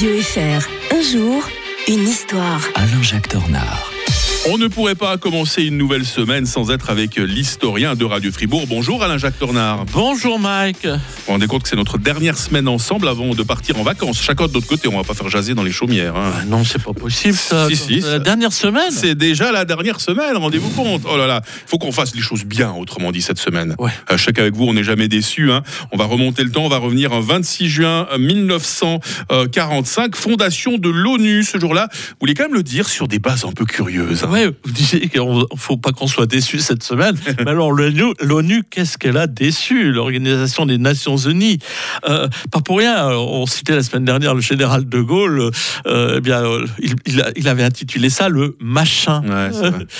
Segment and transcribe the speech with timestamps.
[0.00, 0.94] Radio FR.
[0.94, 1.46] Un jour,
[1.86, 2.62] une histoire.
[2.74, 3.89] Alain-Jacques Dornard.
[4.48, 8.64] On ne pourrait pas commencer une nouvelle semaine sans être avec l'historien de Radio Fribourg.
[8.66, 9.84] Bonjour Alain-Jacques Tornard.
[9.92, 10.86] Bonjour Mike.
[10.86, 10.92] Vous
[11.26, 14.18] vous rendez compte que c'est notre dernière semaine ensemble avant de partir en vacances.
[14.22, 16.16] Chacun de notre côté, on va pas faire jaser dans les chaumières.
[16.16, 16.32] hein.
[16.40, 17.68] Ah non, c'est pas possible ça.
[17.68, 18.90] Si, si, C'est la dernière semaine.
[18.90, 21.02] C'est déjà la dernière semaine, rendez-vous compte.
[21.04, 23.76] Oh là là, faut qu'on fasse les choses bien, autrement dit, cette semaine.
[23.78, 23.90] Ouais.
[24.10, 25.52] Euh, je sais qu'avec vous, on n'est jamais déçus.
[25.52, 25.62] hein.
[25.92, 31.44] On va remonter le temps, on va revenir un 26 juin 1945, fondation de l'ONU.
[31.44, 34.24] Ce jour-là, vous voulez quand même le dire sur des bases un peu curieuses.
[34.24, 34.29] hein.
[34.64, 37.16] Vous disiez qu'il ne faut pas qu'on soit déçu cette semaine.
[37.44, 41.58] Mais alors, l'ONU, qu'est-ce qu'elle a déçu L'Organisation des Nations Unies?
[42.08, 45.50] Euh, pas pour rien, euh, on citait la semaine dernière le général de Gaulle.
[45.86, 46.42] euh, eh bien,
[46.80, 49.22] il, il a- il avait intitulé ça le machin.
[49.22, 49.50] Ouais,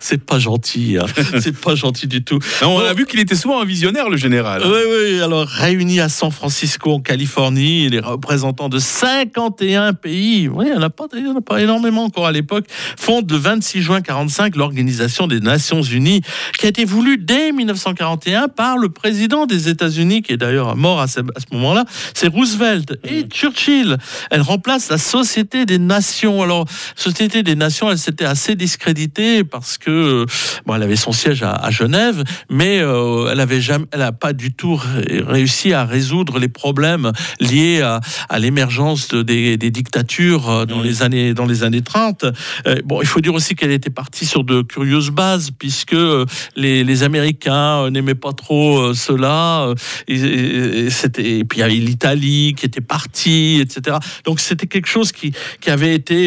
[0.00, 0.98] c'est pas gentil.
[1.00, 1.06] hein.
[1.40, 2.38] c'est pas gentil du tout.
[2.62, 4.62] Non, on a vu qu'il était souvent un visionnaire, le général.
[4.64, 4.80] Oui,
[5.12, 10.72] oui, alors réunis à San Francisco, en Californie, les représentants de 51 pays, oui, il
[10.72, 12.66] n'y en, en a pas énormément encore à l'époque,
[12.98, 16.20] fondent le 26 juin 45 l'Organisation des Nations Unies,
[16.58, 21.00] qui a été voulue dès 1941 par le président des États-Unis, qui est d'ailleurs mort
[21.00, 21.20] à ce,
[21.52, 23.96] moment-là, c'est Roosevelt et Churchill.
[24.30, 26.42] Elle remplace la Société des Nations.
[26.42, 30.26] Alors, Société des Nations, elle s'était assez discréditée parce que, euh,
[30.66, 34.12] bon, elle avait son siège à, à Genève, mais euh, elle avait jamais, elle a
[34.12, 39.56] pas du tout ré- réussi à résoudre les problèmes liés à, à l'émergence de- des,
[39.56, 40.84] des dictatures euh, dans Mhm.
[40.84, 42.24] les années dans les années 30.
[42.66, 46.26] Euh, bon, il faut dire aussi qu'elle était partie sur de curieuses bases puisque euh,
[46.56, 49.72] les, les Américains euh, n'aimaient pas trop euh, cela.
[50.08, 53.98] et, et- et c'était et puis il y avait l'Italie qui était partie, etc.
[54.24, 56.18] Donc c'était quelque chose qui qui avait été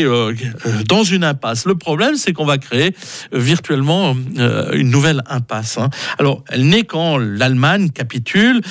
[0.88, 1.66] dans une impasse.
[1.66, 2.92] Le problème, c'est qu'on va créer
[3.34, 4.16] virtuellement
[4.74, 5.78] une nouvelle impasse.
[5.78, 5.90] hein.
[6.20, 8.62] Alors, elle n'est quand l'Allemagne capitule,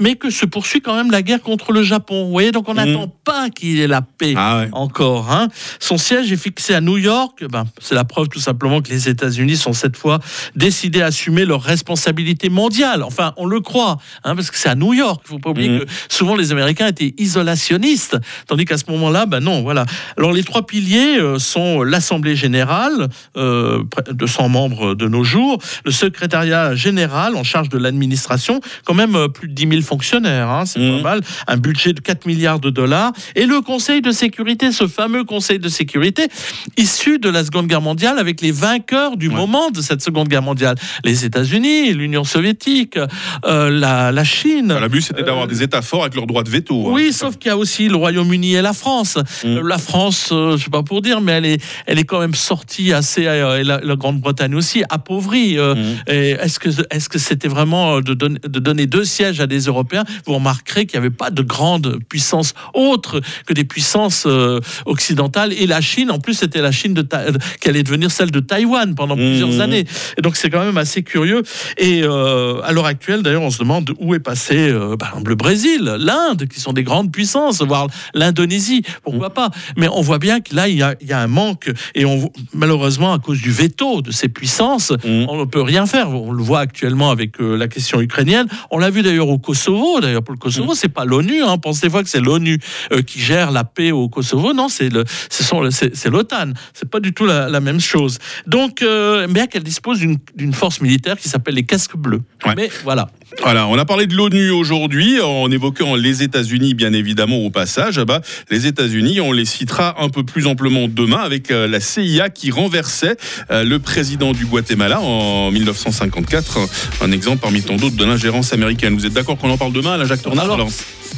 [0.00, 2.24] mais que se poursuit quand même la guerre contre le Japon.
[2.26, 2.84] Vous voyez, donc on Mhm.
[2.84, 4.34] n'attend pas qu'il y ait la paix.
[4.36, 4.68] Ah ouais.
[4.72, 5.48] Encore, hein.
[5.78, 7.44] Son siège est fixé à New York.
[7.50, 10.20] Ben, c'est la preuve tout simplement que les États-Unis sont cette fois
[10.56, 13.02] décidés à assumer leurs responsabilités mondiales.
[13.02, 15.20] Enfin, on le croit, hein, parce que c'est à New York.
[15.26, 15.80] Il faut pas oublier Mhm.
[15.80, 18.16] que souvent les Américains étaient isolationnistes,
[18.46, 19.84] tandis qu'à ce moment-là, ben non, voilà.
[20.16, 25.58] Alors les trois piliers euh, sont l'Assemblée générale, euh, de 200 membres de nos jours,
[25.84, 30.48] le secrétariat général en charge de l'administration, quand même euh, plus de 10 000 fonctionnaires,
[30.48, 34.10] hein, c'est pas mal, un budget de 4 milliards de dollars, et le Conseil de
[34.10, 36.28] sécurité, ce fameux Conseil de sécurité,
[36.76, 39.34] issu de la Seconde Guerre mondiale avec les vainqueurs du Ouais.
[39.34, 42.98] moment de cette Seconde Guerre mondiale, les États-Unis, l'Union soviétique,
[43.44, 44.76] euh, la, la Chine.
[44.80, 46.88] Le but, c'était d'avoir des États forts avec leur droit de veto.
[46.88, 46.92] hein.
[46.92, 49.16] Oui, sauf qu'il y a aussi le Royaume-Uni et la France.
[49.44, 49.46] Mm.
[49.48, 52.20] Euh, La France, euh, je sais pas pour dire, mais elle est, elle est quand
[52.20, 55.58] même sortie assez, euh, et la, la Grande-Bretagne aussi, appauvrie.
[55.58, 55.74] euh,
[56.06, 59.46] et Est-ce que est-ce que c'était vraiment euh, de donner, de donner deux sièges à
[59.46, 60.04] des Européens?
[60.26, 65.52] Vous remarquerez qu'il n'y avait pas de grande puissance autre que des puissances euh, occidentales.
[65.52, 68.27] Et la Chine, en plus, c'était la Chine de Ta- euh, qui allait devenir celle
[68.30, 69.60] de Taïwan pendant plusieurs Mhm.
[69.60, 69.84] années.
[70.16, 71.42] Et donc c'est quand même assez curieux.
[71.76, 75.30] Et euh, à l'heure actuelle, d'ailleurs, on se demande où est passé euh, par exemple,
[75.30, 78.82] le Brésil, l'Inde, qui sont des grandes puissances, voire l'Indonésie.
[79.02, 79.50] Pourquoi pas?
[79.76, 81.70] Mais on voit bien que là, il y a, il y a un manque.
[81.94, 85.26] Et on, malheureusement, à cause du veto de ces puissances, Mhm.
[85.28, 86.10] on ne peut rien faire.
[86.10, 88.46] On le voit actuellement avec euh, la question ukrainienne.
[88.70, 90.00] On l'a vu d'ailleurs au Kosovo.
[90.00, 91.42] D'ailleurs, pour le Kosovo, c'est pas l'ONU.
[91.42, 91.46] Hein.
[91.50, 92.58] On pense des fois que c'est l'ONU
[93.06, 94.52] qui gère la paix au Kosovo?
[94.52, 96.52] Non, c'est le, ce l'OTAN.
[96.74, 98.17] C'est pas du tout la, la même chose.
[98.46, 102.22] Donc, euh, bien qu'elle dispose d'une force militaire qui s'appelle les casques bleus.
[102.44, 102.54] Ouais.
[102.56, 103.08] Mais voilà.
[103.42, 107.98] Voilà, on a parlé de l'ONU aujourd'hui en évoquant les États-Unis, bien évidemment, au passage.
[107.98, 108.20] Ah bah,
[108.50, 112.50] les États-Unis, on les citera un peu plus amplement demain avec euh, la CIA qui
[112.50, 113.16] renversait
[113.50, 116.58] euh, le président du Guatemala en 1954.
[117.02, 118.94] Un, exemple parmi tant d'autres de l'ingérence américaine.
[118.94, 120.56] Vous êtes d'accord qu'on en parle demain, la Jacques Tornard?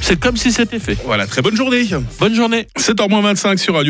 [0.00, 0.96] C'est comme si c'était fait.
[1.04, 1.86] Voilà, très bonne journée.
[2.18, 2.66] Bonne journée.
[2.78, 3.78] 7h25 sur Radio.